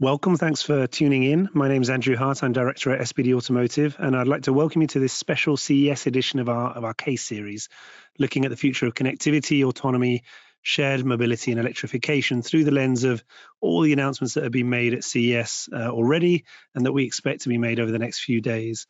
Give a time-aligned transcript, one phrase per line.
[0.00, 0.36] Welcome.
[0.36, 1.48] Thanks for tuning in.
[1.54, 2.44] My name is Andrew Hart.
[2.44, 6.06] I'm director at SBD Automotive, and I'd like to welcome you to this special CES
[6.06, 7.68] edition of our of our case series,
[8.16, 10.22] looking at the future of connectivity, autonomy,
[10.62, 13.24] shared mobility, and electrification through the lens of
[13.60, 16.44] all the announcements that have been made at CES uh, already,
[16.76, 18.86] and that we expect to be made over the next few days.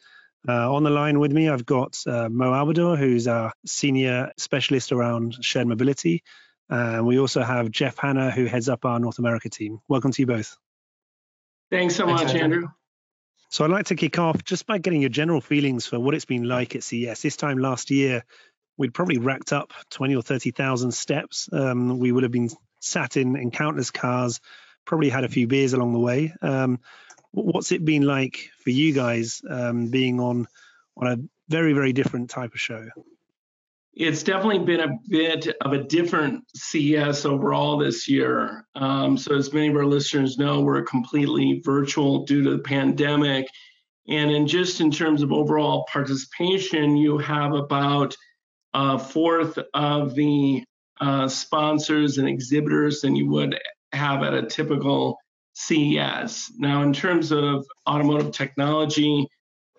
[0.47, 4.93] Uh, on the line with me, I've got uh, Mo Albador, who's our senior specialist
[4.93, 6.23] around shared mobility.
[6.69, 9.79] And we also have Jeff Hanna, who heads up our North America team.
[9.89, 10.59] Welcome to you both.
[11.71, 12.59] Thanks so Thanks, much, Andrew.
[12.59, 12.69] Andrew.
[13.51, 16.27] So I'd like to kick off just by getting your general feelings for what it's
[16.27, 17.23] been like at CES.
[17.23, 18.25] This time last year,
[18.77, 21.49] we'd probably racked up 20 or 30,000 steps.
[21.53, 22.51] Um, we would have been
[22.81, 24.41] sat in, in countless cars,
[24.85, 26.35] probably had a few beers along the way.
[26.43, 26.81] Um,
[27.33, 30.47] what's it been like for you guys um, being on
[30.97, 31.17] on a
[31.49, 32.89] very, very different type of show?
[33.99, 38.65] It's definitely been a bit of a different CES overall this year.
[38.77, 43.49] Um, so, as many of our listeners know, we're completely virtual due to the pandemic.
[44.07, 48.17] And in just in terms of overall participation, you have about
[48.73, 50.63] a fourth of the
[51.01, 53.59] uh, sponsors and exhibitors than you would
[53.93, 55.19] have at a typical
[55.55, 56.53] CES.
[56.57, 59.27] Now, in terms of automotive technology,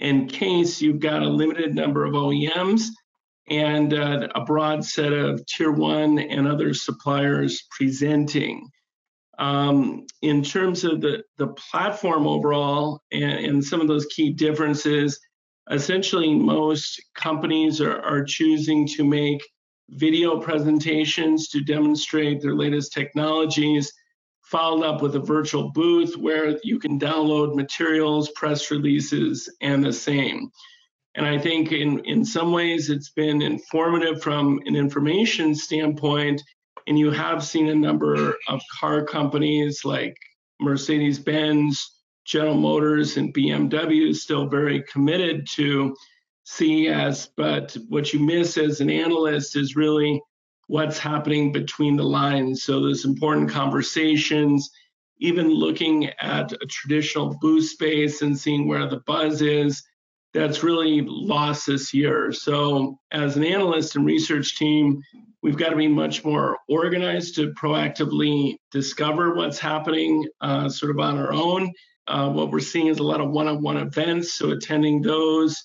[0.01, 2.89] in case you've got a limited number of OEMs
[3.49, 8.69] and uh, a broad set of tier one and other suppliers presenting.
[9.37, 15.17] Um, in terms of the, the platform overall and, and, some of those key differences,
[15.71, 19.41] essentially most companies are, are choosing to make
[19.91, 23.93] video presentations to demonstrate their latest technologies,
[24.41, 29.93] followed up with a virtual booth where you can download materials, press releases, and the
[29.93, 30.51] same.
[31.15, 36.41] And I think in, in some ways it's been informative from an information standpoint.
[36.87, 40.15] And you have seen a number of car companies like
[40.59, 45.95] Mercedes Benz, General Motors, and BMW still very committed to
[46.45, 47.29] CES.
[47.35, 50.21] But what you miss as an analyst is really
[50.67, 52.63] what's happening between the lines.
[52.63, 54.69] So there's important conversations,
[55.19, 59.83] even looking at a traditional booth space and seeing where the buzz is
[60.33, 62.31] that's really lost this year.
[62.31, 65.01] So, as an analyst and research team,
[65.41, 70.99] we've got to be much more organized to proactively discover what's happening uh, sort of
[70.99, 71.71] on our own.
[72.07, 75.61] Uh, what we're seeing is a lot of one on one events, so attending those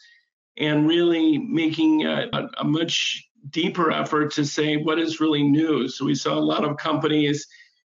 [0.56, 5.88] and really making a, a much deeper effort to say what is really new.
[5.88, 7.46] So, we saw a lot of companies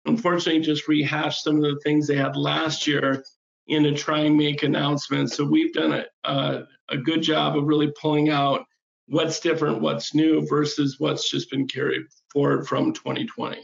[0.05, 3.23] unfortunately just rehash some of the things they had last year
[3.69, 5.37] in to try and make announcements.
[5.37, 8.65] So we've done a, a, a good job of really pulling out
[9.07, 13.61] what's different, what's new versus what's just been carried forward from 2020.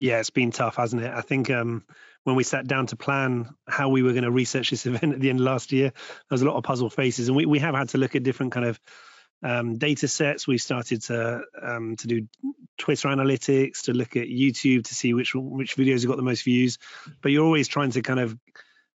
[0.00, 1.12] Yeah, it's been tough, hasn't it?
[1.12, 1.84] I think um,
[2.24, 5.20] when we sat down to plan how we were going to research this event at
[5.20, 7.58] the end of last year, there was a lot of puzzle faces, and we, we
[7.60, 8.80] have had to look at different kind of
[9.44, 10.46] um, data sets.
[10.46, 12.28] We started to um, to do
[12.78, 16.44] Twitter analytics, to look at YouTube to see which which videos have got the most
[16.44, 16.78] views.
[17.20, 18.36] But you're always trying to kind of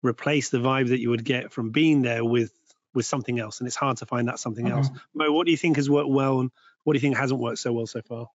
[0.02, 2.52] replace the vibe that you would get from being there with
[2.94, 4.78] with something else and it's hard to find that something mm-hmm.
[4.78, 6.50] else mo what do you think has worked well and
[6.84, 8.28] what do you think hasn't worked so well so far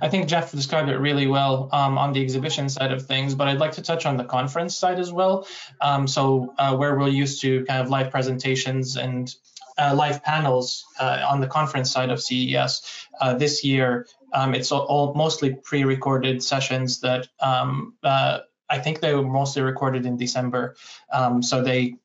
[0.00, 3.48] I think Jeff described it really well um, on the exhibition side of things, but
[3.48, 5.48] I'd like to touch on the conference side as well.
[5.80, 9.34] Um, so, uh, where we're used to kind of live presentations and
[9.76, 14.72] uh, live panels uh, on the conference side of CES, uh, this year um, it's
[14.72, 20.16] all, all, mostly pre-recorded sessions that um, uh, I think they were mostly recorded in
[20.16, 20.76] December.
[21.12, 21.96] Um, so they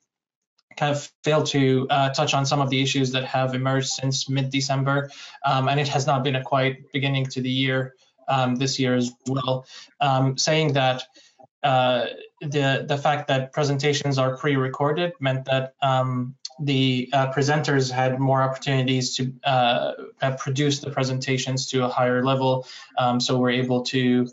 [0.79, 4.29] kind of failed to uh, touch on some of the issues that have emerged since
[4.29, 5.11] mid-December,
[5.45, 7.95] um, and it has not been a quiet beginning to the year
[8.27, 9.65] um, this year as well.
[9.99, 11.03] Um, saying that
[11.63, 12.05] uh,
[12.41, 18.41] the the fact that presentations are pre-recorded meant that um, the uh, presenters had more
[18.41, 19.93] opportunities to uh,
[20.37, 22.65] produce the presentations to a higher level,
[22.97, 24.27] um, so we're able to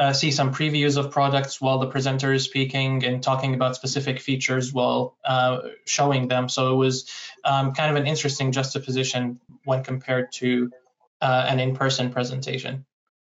[0.00, 4.18] uh, see some previews of products while the presenter is speaking and talking about specific
[4.18, 6.48] features while uh, showing them.
[6.48, 7.10] So it was
[7.44, 10.70] um, kind of an interesting juxtaposition when compared to
[11.20, 12.86] uh, an in-person presentation.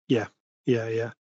[0.08, 0.28] Yeah,
[0.68, 1.12] yeah, yeah.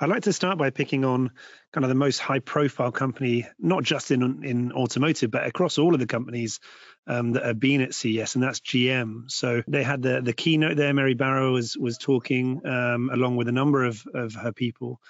[0.00, 1.30] I'd like to start by picking on
[1.76, 6.00] kind of the most high-profile company, not just in in automotive, but across all of
[6.00, 6.58] the companies
[7.06, 9.30] um, that have been at CES, and that's GM.
[9.30, 10.94] So they had the the keynote there.
[10.94, 15.02] Mary Barra was was talking um, along with a number of of her people.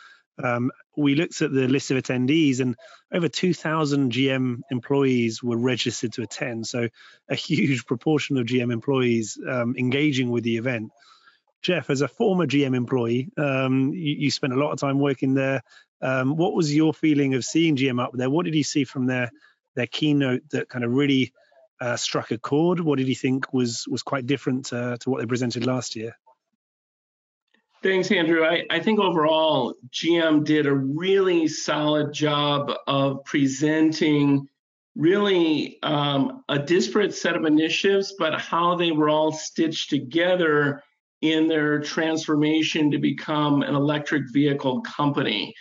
[0.43, 2.75] Um, we looked at the list of attendees, and
[3.15, 6.67] over 2,000 GM employees were registered to attend.
[6.67, 6.89] So
[7.29, 10.91] a huge proportion of GM employees um, engaging with the event
[11.67, 15.35] Jeff, as a former GM employee, um, you, you, spent a lot of time working
[15.35, 15.63] there.
[16.03, 18.31] Um, what was your feeling of seeing GM up there?
[18.31, 19.31] What did you see from their
[19.75, 21.33] their keynote that kind of really
[21.81, 22.81] uh, struck a chord?
[22.81, 26.17] What did you think was was quite different to, to what they presented last year?
[27.83, 28.45] Thanks, Andrew.
[28.45, 34.49] I, I, think overall, GM did a really solid job of presenting
[34.97, 40.83] really um, a disparate set of initiatives, but how they were all stitched together
[41.21, 45.55] in their transformation to become an electric vehicle company.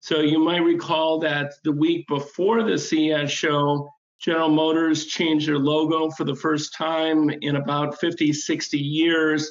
[0.00, 3.90] So you might recall that the week before the CES show,
[4.20, 9.50] General Motors changed their logo for the first time in about 50, 60 years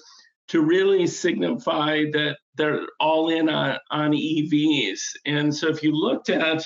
[0.49, 4.99] to really signify that they're all in on, on EVs.
[5.25, 6.63] And so if you looked at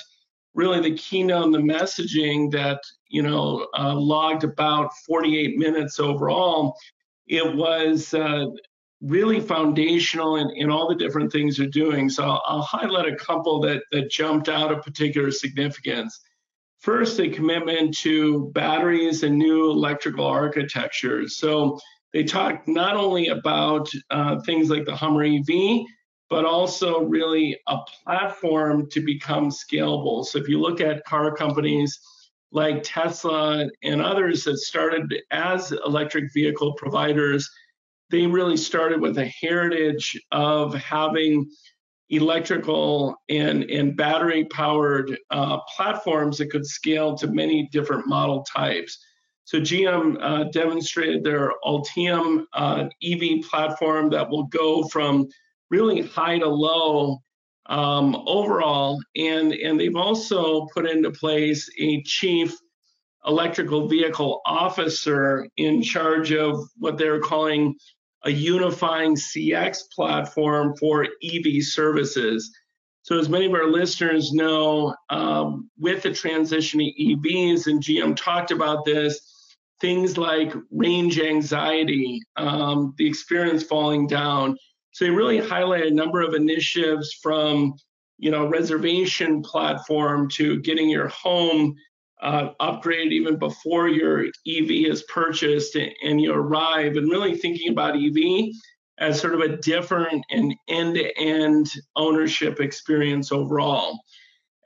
[0.54, 6.76] really the keynote and the messaging that you know uh, logged about 48 minutes overall
[7.26, 8.46] it was uh,
[9.02, 12.08] really foundational in, in all the different things they're doing.
[12.08, 16.20] So I'll, I'll, highlight a couple that that jumped out of particular significance.
[16.78, 21.36] First a commitment to batteries and new electrical architectures.
[21.36, 21.78] So
[22.12, 25.46] they talked not only about uh, things like the hummer ev
[26.30, 30.24] but also really a platform to become scalable.
[30.24, 32.00] So if you look at car companies
[32.52, 37.50] like Tesla and others that started as electric vehicle providers,
[38.12, 41.50] they really started with a heritage of having
[42.10, 48.98] electrical and, and battery powered uh, platforms that could scale to many different model types.
[49.44, 55.26] So GM uh, demonstrated their Ultium uh, EV platform that will go from
[55.70, 57.18] really high to low
[57.66, 59.00] um, overall.
[59.16, 62.54] And, and they've also put into place a chief
[63.26, 67.74] electrical vehicle officer in charge of what they're calling
[68.24, 72.50] a unifying CX platform for EV services.
[73.02, 78.16] So, as many of our listeners know, um, with the transition to EVs, and GM
[78.16, 79.20] talked about this,
[79.80, 84.56] things like range anxiety, um, the experience falling down,
[84.92, 87.74] so they really highlight a number of initiatives from,
[88.18, 91.74] you know, reservation platform to getting your home
[92.22, 97.96] uh, upgraded even before your EV is purchased and you arrive, and really thinking about
[97.96, 98.52] EV
[98.98, 103.98] as sort of a different and end-to-end ownership experience overall.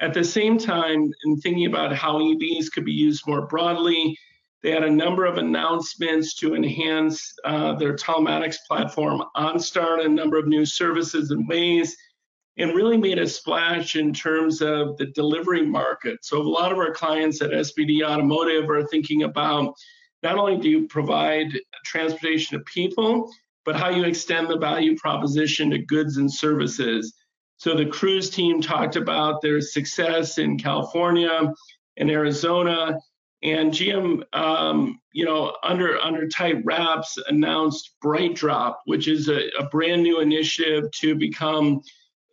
[0.00, 4.18] At the same time, in thinking about how EVs could be used more broadly,
[4.62, 10.14] they had a number of announcements to enhance uh, their telematics platform, OnStar, and a
[10.14, 11.96] number of new services and ways,
[12.58, 16.24] and really made a splash in terms of the delivery market.
[16.24, 19.74] So, a lot of our clients at SBD Automotive are thinking about
[20.22, 21.48] not only do you provide
[21.84, 23.30] transportation to people,
[23.64, 27.14] but how you extend the value proposition to goods and services.
[27.58, 31.52] So, the cruise team talked about their success in California
[31.96, 32.98] and Arizona
[33.42, 39.48] and GM, um, you know, under under tight wraps, announced Bright Drop, which is a,
[39.58, 41.82] a brand new initiative to become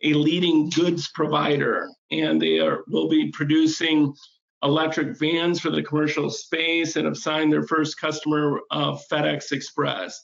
[0.04, 4.14] a leading goods provider, and they are will be producing
[4.62, 10.20] electric vans for the commercial space and have signed their first customer, uh, FedEx Express.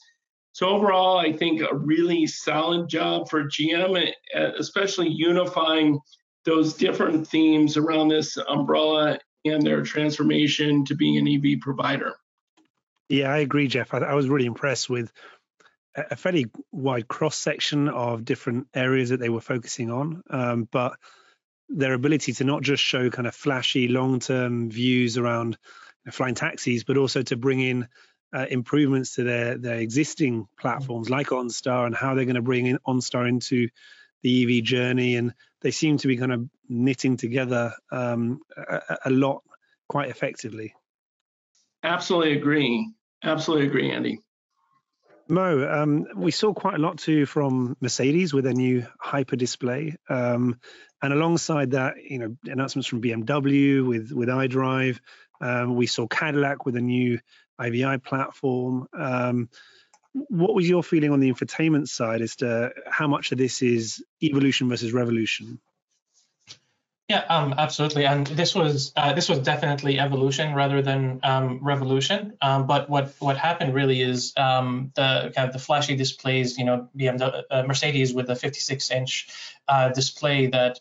[0.53, 5.99] So overall, I think a really solid job for GM, especially unifying
[6.43, 12.15] those different themes around this umbrella and their transformation to being an EV provider.
[13.09, 13.93] Yeah, I agree, Jeff.
[13.93, 15.11] I, I was really impressed with
[15.95, 20.93] a fairly wide cross section of different areas that they were focusing on, um, but
[21.69, 25.57] their ability to not just show kind of flashy long-term views around
[26.11, 27.87] flying taxis, but also to bring in
[28.33, 32.65] uh, improvements to their their existing platforms like OnStar and how they're going to bring
[32.65, 33.67] in OnStar into
[34.23, 39.09] the EV journey, and they seem to be kind of knitting together um, a, a,
[39.09, 39.43] lot
[39.89, 40.73] quite effectively.
[41.83, 42.87] Absolutely agree.
[43.23, 44.21] Absolutely agree, Andy.
[45.27, 49.95] Mo, um, we saw quite a lot too from Mercedes with their new Hyper display,
[50.09, 50.59] um,
[51.01, 54.99] and alongside that, you know, announcements from BMW with with iDrive.
[55.39, 57.19] Um, we saw Cadillac with a new
[57.59, 58.87] IVI platform.
[58.97, 59.49] Um,
[60.13, 64.03] what was your feeling on the infotainment side as to how much of this is
[64.21, 65.59] evolution versus revolution?
[67.11, 72.37] Yeah, um, absolutely, and this was uh, this was definitely evolution rather than um, revolution.
[72.41, 76.57] Um, but what what happened really is um, the kind of the flashy displays.
[76.57, 79.27] You know, BMW, uh, Mercedes with a 56-inch
[79.67, 80.79] uh, display that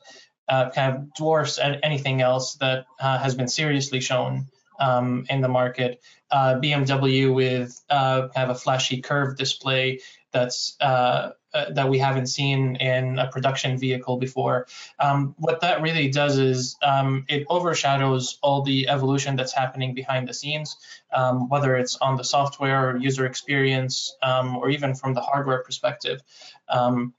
[0.49, 4.47] uh, kind of dwarfs anything else that uh, has been seriously shown
[4.79, 6.01] um, in the market.
[6.31, 9.99] Uh, BMW with kind of a flashy curved display,
[10.31, 14.67] that's uh, uh, that we haven't seen in a production vehicle before.
[14.99, 20.29] Um, what that really does is um, it overshadows all the evolution that's happening behind
[20.29, 20.77] the scenes,
[21.13, 25.63] um, whether it's on the software or user experience, um, or even from the hardware
[25.63, 26.21] perspective.
[26.69, 27.15] Um,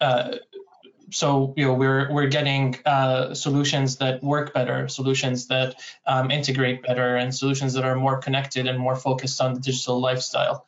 [0.00, 0.36] uh,
[1.10, 5.74] so you know we're we're getting uh, solutions that work better, solutions that
[6.06, 10.00] um, integrate better, and solutions that are more connected and more focused on the digital
[10.00, 10.66] lifestyle.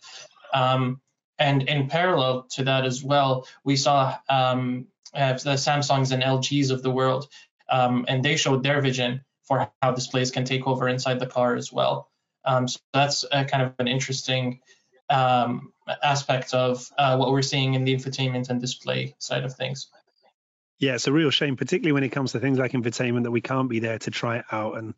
[0.52, 1.00] Um,
[1.38, 6.70] and in parallel to that as well, we saw um, uh, the Samsungs and LGs
[6.70, 7.28] of the world,
[7.68, 11.56] um, and they showed their vision for how displays can take over inside the car
[11.56, 12.08] as well.
[12.44, 14.60] Um, so that's kind of an interesting
[15.10, 15.72] um,
[16.02, 19.88] aspect of uh, what we're seeing in the infotainment and display side of things.
[20.78, 23.40] Yeah, it's a real shame, particularly when it comes to things like infotainment, that we
[23.40, 24.94] can't be there to try it out and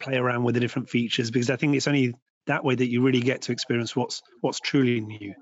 [0.00, 2.14] play around with the different features because I think it's only
[2.46, 5.34] that way that you really get to experience what's what's truly new.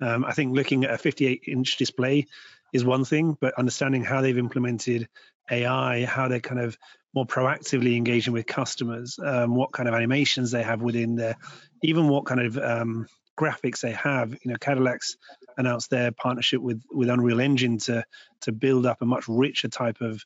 [0.00, 2.26] Um, I think looking at a 58 inch display
[2.72, 5.08] is one thing, but understanding how they've implemented
[5.50, 6.78] AI, how they're kind of
[7.14, 11.36] more proactively engaging with customers, um, what kind of animations they have within there,
[11.82, 13.06] even what kind of um,
[13.38, 14.32] graphics they have.
[14.32, 15.16] You know, Cadillac's
[15.56, 18.04] announced their partnership with with Unreal Engine to
[18.42, 20.22] to build up a much richer type of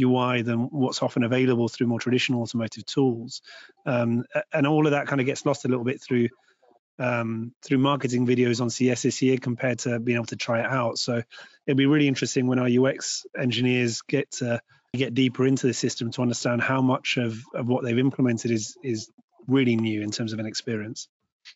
[0.00, 3.42] UI than what's often available through more traditional automotive tools,
[3.84, 6.28] um, and all of that kind of gets lost a little bit through
[6.98, 10.66] um, through marketing videos on CES this year compared to being able to try it
[10.66, 10.98] out.
[10.98, 11.22] So
[11.66, 14.60] it'll be really interesting when our UX engineers get to
[14.94, 18.76] get deeper into the system to understand how much of, of what they've implemented is
[18.82, 19.10] is
[19.46, 21.08] really new in terms of an experience.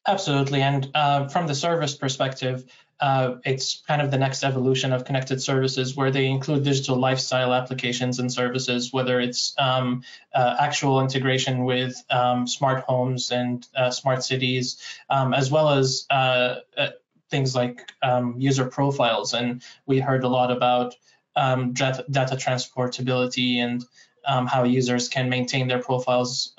[0.07, 0.63] Absolutely.
[0.63, 2.65] And uh, from the service perspective,
[3.03, 7.53] uh, it's kind of the next evolution of connected services where they include digital lifestyle
[7.53, 13.91] applications and services, whether it's um, uh, actual integration with um, smart homes and uh,
[13.91, 14.81] smart cities,
[15.11, 16.91] um, as well as uh, uh,
[17.29, 19.35] things like um, user profiles.
[19.35, 20.95] And we heard a lot about
[21.35, 23.85] um, data, transportability and
[24.25, 26.55] um, how users can maintain their profiles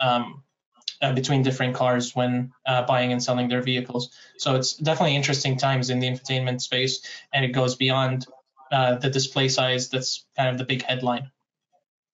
[1.03, 4.09] uh, between different cars when uh, buying and selling their vehicles.
[4.37, 8.25] So it's definitely interesting times in the infotainment space, and it goes beyond
[8.71, 9.89] uh, the display size.
[9.89, 11.29] That's kind of the big headline.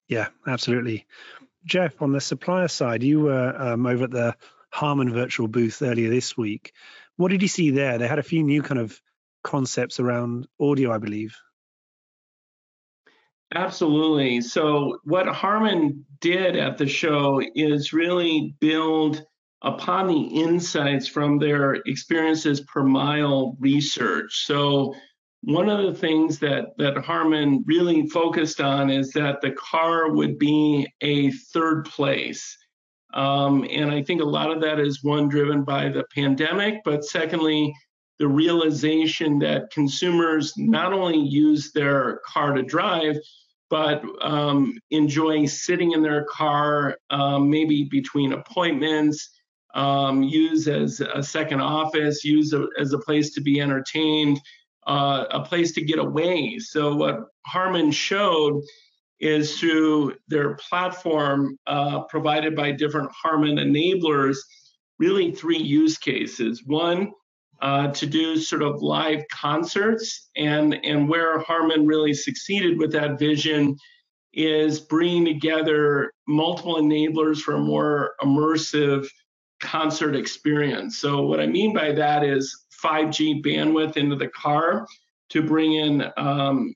[0.07, 1.05] Yeah, absolutely.
[1.65, 4.35] Jeff, on the supplier side, you were um, over at the
[4.71, 6.73] Harman virtual booth earlier this week.
[7.15, 7.97] What did you see there?
[7.97, 8.99] They had a few new kind of
[9.43, 11.37] concepts around audio, I believe.
[13.55, 14.41] Absolutely.
[14.41, 19.23] So, what Harman did at the show is really build
[19.63, 24.45] upon the insights from their experiences per mile research.
[24.45, 24.93] So,
[25.41, 30.37] one of the things that, that Harman really focused on is that the car would
[30.37, 32.57] be a third place.
[33.13, 37.03] Um, and I think a lot of that is one driven by the pandemic, but
[37.03, 37.73] secondly,
[38.19, 43.17] the realization that consumers not only use their car to drive,
[43.69, 49.29] but um, enjoy sitting in their car, um, maybe between appointments,
[49.75, 54.41] um, use as a second office, use a, as a place to be entertained,
[54.87, 56.57] uh, a place to get away.
[56.59, 58.63] So, what Harman showed
[59.19, 64.37] is through their platform uh, provided by different Harman enablers,
[64.97, 66.63] really three use cases.
[66.65, 67.11] One,
[67.61, 70.29] uh, to do sort of live concerts.
[70.35, 73.77] And, and where Harman really succeeded with that vision
[74.33, 79.07] is bringing together multiple enablers for a more immersive
[79.59, 80.99] concert experience.
[80.99, 84.87] So, what I mean by that is 5G bandwidth into the car
[85.29, 86.73] to bring in um,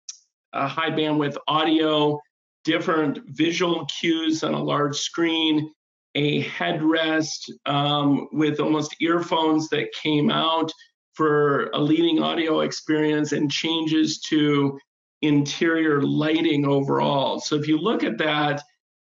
[0.53, 2.19] a high bandwidth audio,
[2.63, 5.71] different visual cues on a large screen,
[6.15, 10.71] a headrest um, with almost earphones that came out
[11.13, 14.77] for a leading audio experience and changes to
[15.21, 17.39] interior lighting overall.
[17.39, 18.61] So if you look at that,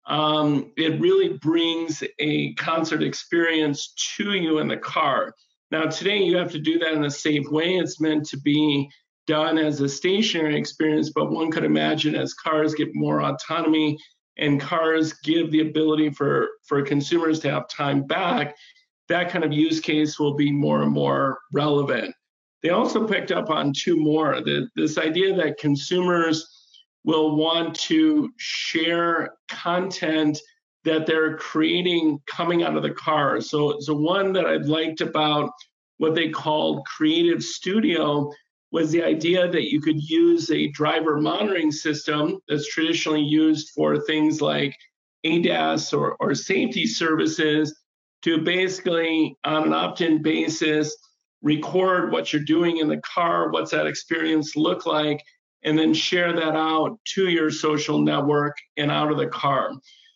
[0.07, 5.33] um, it really brings a concert experience to you in the car.
[5.71, 7.77] Now, today you have to do that in a safe way.
[7.77, 8.91] It's meant to be
[9.27, 13.97] done as a stationary experience, but one could imagine as cars get more autonomy
[14.39, 18.57] and cars give the ability for, for consumers to have time back,
[19.09, 22.15] that kind of use case will be more and more relevant.
[22.63, 26.49] They also picked up on two more the, this idea that consumers
[27.05, 30.39] will want to share content
[30.85, 33.41] that they're creating coming out of the car.
[33.41, 35.51] So, so one that I liked about
[35.99, 38.31] what they called Creative Studio
[38.73, 44.01] was the idea that you could use a driver monitoring system that's traditionally used for
[44.01, 44.75] things like
[45.25, 47.79] ADAS or, or safety services
[48.23, 50.97] to basically, on an opt in basis,
[51.43, 55.23] record what you're doing in the car, what's that experience look like,
[55.65, 59.71] and then share that out to your social network and out of the car.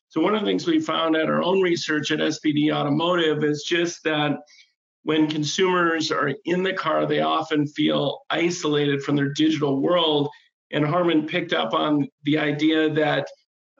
[0.09, 3.65] So one of the things we found at our own research at SBD Automotive is
[3.69, 4.39] just that
[5.07, 10.29] when consumers are in the car, they often feel isolated from their digital world.
[10.73, 13.29] And Harman picked up on the idea that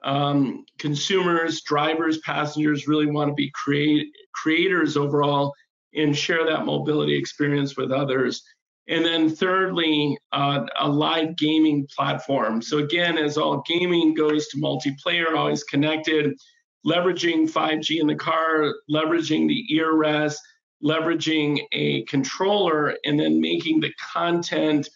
[0.03, 5.53] um, consumers, drivers, passengers really want to be create, creators overall
[5.93, 8.41] and share that mobility experience with others.
[8.87, 12.61] And then thirdly, uh, a live gaming platform.
[12.61, 16.37] So again, as all gaming goes to multiplayer, always connected,
[16.85, 20.39] leveraging 5G in the car, leveraging the ear rest,
[20.83, 24.87] leveraging a controller, and then making the content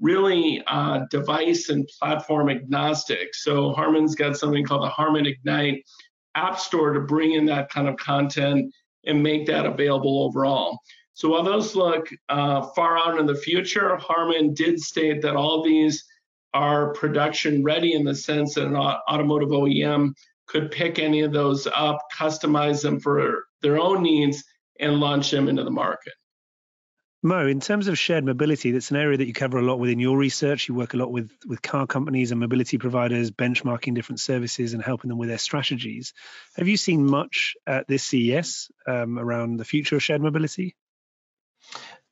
[0.00, 3.34] really uh, device and platform agnostic.
[3.34, 5.84] So Harman's got something called the Harman Ignite
[6.34, 8.74] App Store to bring in that kind of content
[9.06, 10.78] and make that available overall.
[11.14, 15.62] So while those look uh, far out in the future, Harman did state that all
[15.62, 16.04] these
[16.54, 20.14] are production ready in the sense that an automotive OEM
[20.46, 24.44] could pick any of those up, customize them for their own needs,
[24.82, 26.12] and launch them into the market.
[27.24, 30.00] Mo, in terms of shared mobility, that's an area that you cover a lot within
[30.00, 30.68] your research.
[30.68, 34.82] You work a lot with, with car companies and mobility providers, benchmarking different services and
[34.82, 36.14] helping them with their strategies.
[36.56, 40.74] Have you seen much at this CES um, around the future of shared mobility?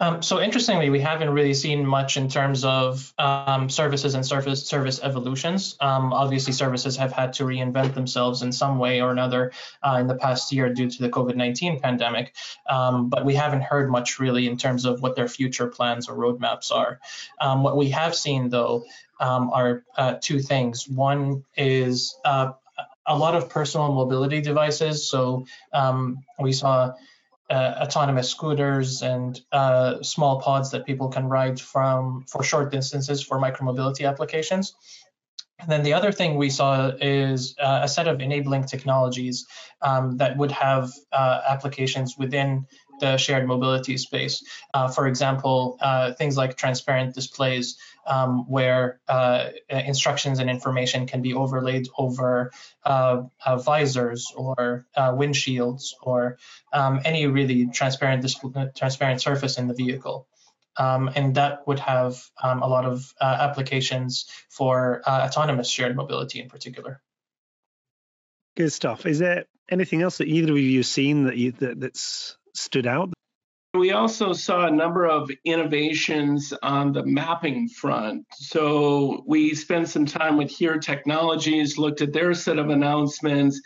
[0.01, 4.67] Um, so interestingly, we haven't really seen much in terms of um, services and service
[4.67, 5.77] service evolutions.
[5.79, 9.53] Um, obviously, services have had to reinvent themselves in some way or another
[9.83, 12.35] uh, in the past year due to the COVID-19 pandemic.
[12.69, 16.17] Um, but we haven't heard much really in terms of what their future plans or
[16.17, 16.99] roadmaps are.
[17.39, 18.85] Um, what we have seen though
[19.21, 20.89] um, are uh, two things.
[20.89, 22.53] One is uh,
[23.07, 25.07] a lot of personal mobility devices.
[25.11, 25.45] So
[26.39, 26.95] we saw
[27.51, 33.23] uh, autonomous scooters and uh, small pods that people can ride from for short distances
[33.23, 34.75] for micromobility applications.
[35.59, 39.47] And then the other thing we saw is uh, a set of enabling technologies
[39.83, 42.67] um, that would have uh, applications within
[43.01, 44.45] the shared mobility space.
[44.73, 51.23] Uh, for example, uh, things like transparent displays um, where uh, instructions and information can
[51.23, 52.51] be overlaid over
[52.85, 56.39] uh, uh, visors or uh, windshields or
[56.73, 58.27] um, any really transparent
[58.77, 60.27] transparent surface in the vehicle.
[60.77, 66.49] Um, and that would have um, a lot of applications for autonomous shared mobility in
[66.49, 67.03] particular.
[68.57, 69.07] Good stuff.
[69.07, 72.87] Is there anything else that either of you have seen that you that, that's stood
[72.87, 73.13] out?
[73.75, 78.27] We also saw a number of innovations on the mapping front.
[78.33, 83.61] So we spent some time with Here Technologies, looked at their set of announcements,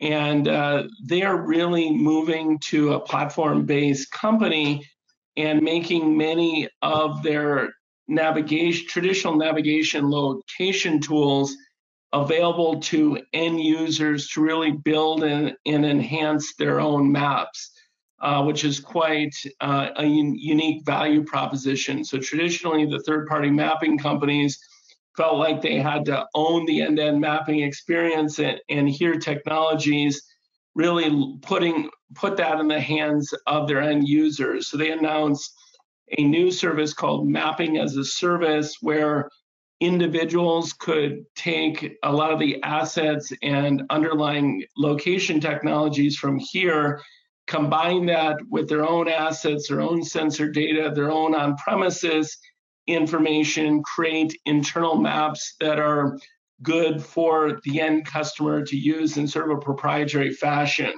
[0.00, 4.88] and uh, they are really moving to a platform based company
[5.36, 7.70] and making many of their
[8.06, 11.56] navigation, traditional navigation location tools
[12.12, 17.72] available to end users to really build and, and enhance their own maps
[18.20, 22.04] uh, which is quite uh, a un- unique value proposition.
[22.04, 24.58] So traditionally, the third-party mapping companies
[25.16, 30.22] felt like they had to own the end-to-end mapping experience, and, and here technologies
[30.74, 34.68] really putting put that in the hands of their end users.
[34.68, 35.52] So they announced
[36.18, 39.30] a new service called Mapping as a Service, where
[39.80, 47.00] individuals could take a lot of the assets and underlying location technologies from here
[47.50, 52.38] combine that with their own assets, their own sensor data, their own on premises
[52.86, 56.16] information, create internal maps that are
[56.62, 60.92] good for the end customer to use in sort of a proprietary fashion.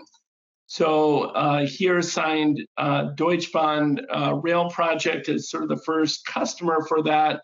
[0.66, 6.26] So uh, here signed uh, Deutsche Bahn uh, Rail Project is sort of the first
[6.26, 7.40] customer for that,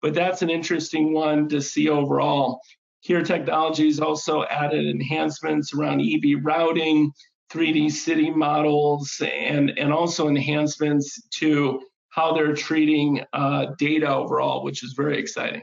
[0.00, 2.60] but that's an interesting one to see overall.
[3.00, 7.12] Here Technologies also added enhancements around EV routing,
[7.52, 14.82] 3D city models and, and also enhancements to how they're treating uh, data overall, which
[14.82, 15.62] is very exciting.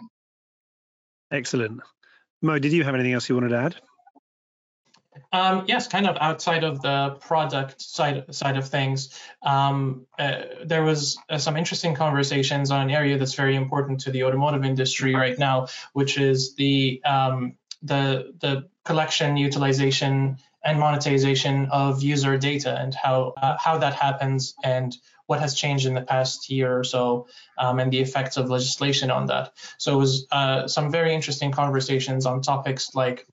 [1.32, 1.82] Excellent.
[2.42, 3.76] Mo, did you have anything else you wanted to add?
[5.32, 10.84] Um, yes, kind of outside of the product side side of things, um, uh, there
[10.84, 15.14] was uh, some interesting conversations on an area that's very important to the automotive industry
[15.14, 20.38] right now, which is the um, the the collection, utilization,
[20.70, 25.86] and monetization of user data and how uh, how that happens and what has changed
[25.86, 27.28] in the past year or so
[27.58, 29.52] um, and the effects of legislation on that.
[29.78, 33.28] So it was uh, some very interesting conversations on topics like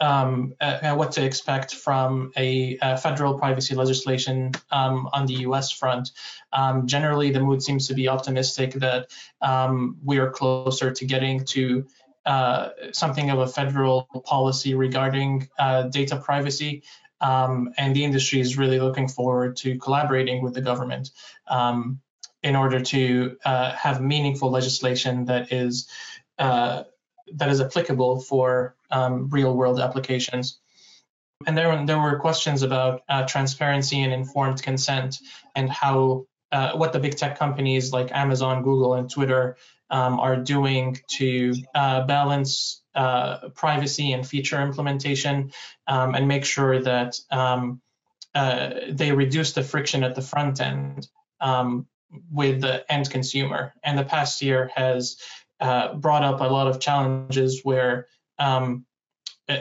[0.00, 5.70] um, uh, what to expect from a, a federal privacy legislation um, on the U.S.
[5.70, 6.10] front.
[6.52, 9.10] Um, generally, the mood seems to be optimistic that
[9.42, 11.86] um, we are closer to getting to
[12.26, 16.82] uh, something of a federal policy regarding uh, data privacy.
[17.20, 21.10] Um, and the industry is really looking forward to collaborating with the government
[21.48, 22.00] um,
[22.42, 25.88] in order to uh, have meaningful legislation that is
[26.38, 26.84] uh,
[27.34, 30.58] that is applicable for um, real world applications.
[31.46, 35.20] And there, there were questions about uh, transparency and informed consent
[35.54, 36.26] and how
[36.74, 39.56] what the big tech companies like Amazon, Google, and Twitter
[39.90, 45.52] um, are doing to uh, balance uh, privacy and feature implementation
[45.86, 47.80] um, and make sure that um,
[48.34, 51.08] uh, they reduce the friction at the front end
[51.40, 51.86] um,
[52.30, 53.72] with the end consumer.
[53.82, 55.16] And the past year has
[55.60, 58.06] uh, brought up a lot of challenges where
[58.38, 58.86] um,
[59.48, 59.58] uh,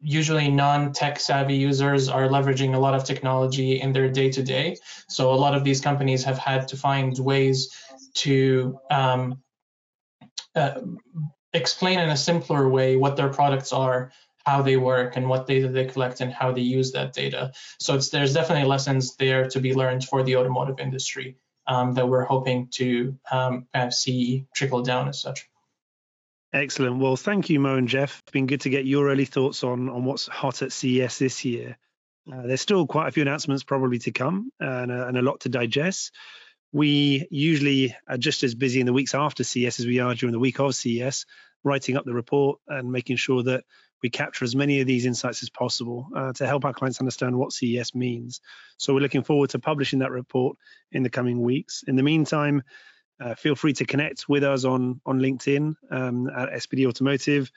[0.00, 4.76] usually non-tech savvy users are leveraging a lot of technology in their day-to-day.
[5.08, 7.74] So a lot of these companies have had to find ways
[8.16, 9.42] to um,
[10.54, 10.80] uh,
[11.52, 14.12] explain in a simpler way what their products are,
[14.44, 17.52] how they work, and what data they collect, and how they use that data.
[17.80, 22.24] So there's definitely lessons there to be learned for the automotive industry um, that we're
[22.24, 25.48] hoping to um, kind of see trickle down as such.
[26.52, 26.98] Excellent.
[26.98, 28.20] Well, thank you, Mo and Jeff.
[28.22, 31.44] It's been good to get your early thoughts on on what's hot at CES this
[31.44, 31.76] year.
[32.32, 35.48] Uh, there's still quite a few announcements probably to come and, and a lot to
[35.48, 36.12] digest.
[36.72, 40.32] We usually are just as busy in the weeks after CES as we are during
[40.32, 41.26] the week of CES,
[41.64, 43.64] writing up the report and making sure that
[44.02, 47.36] we capture as many of these insights as possible uh, to help our clients understand
[47.36, 48.40] what CES means.
[48.78, 50.58] So we're looking forward to publishing that report
[50.92, 51.82] in the coming weeks.
[51.86, 52.62] In the meantime,
[53.20, 57.50] uh, feel free to connect with us on on LinkedIn um, at SBD Automotive,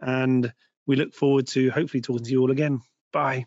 [0.00, 0.52] and
[0.86, 2.80] we look forward to hopefully talking to you all again.
[3.12, 3.46] Bye.